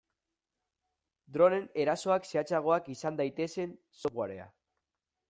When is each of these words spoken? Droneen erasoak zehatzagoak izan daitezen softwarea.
Droneen 1.35 1.67
erasoak 1.83 2.25
zehatzagoak 2.31 2.89
izan 2.97 3.21
daitezen 3.21 3.77
softwarea. 4.01 4.49